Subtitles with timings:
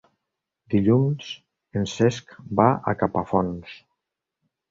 [0.73, 1.27] Dilluns
[1.81, 3.79] en Cesc va a Capafonts.